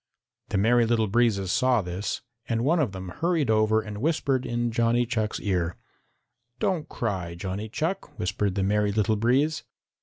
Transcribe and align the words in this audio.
The 0.49 0.57
Merry 0.57 0.87
Little 0.87 1.05
Breezes 1.05 1.51
saw 1.51 1.83
this, 1.83 2.21
and 2.49 2.63
one 2.63 2.79
of 2.79 2.91
them 2.91 3.09
hurried 3.09 3.51
over 3.51 3.81
and 3.81 4.01
whispered 4.01 4.47
in 4.47 4.71
Johnny 4.71 5.05
Chuck's 5.05 5.39
ear. 5.39 5.77
"Don't 6.57 6.89
cry, 6.89 7.35
Johnny 7.35 7.69
Chuck," 7.69 8.17
whispered 8.17 8.55
the 8.55 8.63
Merry 8.63 8.91
Little 8.91 9.15
Breeze. 9.15 9.63